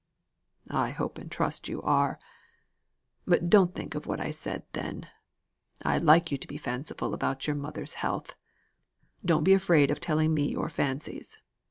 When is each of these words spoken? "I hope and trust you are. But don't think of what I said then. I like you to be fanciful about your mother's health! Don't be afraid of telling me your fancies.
"I 0.71 0.89
hope 0.89 1.19
and 1.19 1.29
trust 1.29 1.67
you 1.67 1.79
are. 1.83 2.17
But 3.27 3.51
don't 3.51 3.75
think 3.75 3.93
of 3.93 4.07
what 4.07 4.19
I 4.19 4.31
said 4.31 4.63
then. 4.73 5.05
I 5.83 5.99
like 5.99 6.31
you 6.31 6.39
to 6.39 6.47
be 6.47 6.57
fanciful 6.57 7.13
about 7.13 7.45
your 7.45 7.55
mother's 7.55 7.93
health! 8.01 8.33
Don't 9.23 9.43
be 9.43 9.53
afraid 9.53 9.91
of 9.91 9.99
telling 9.99 10.33
me 10.33 10.49
your 10.49 10.69
fancies. 10.69 11.37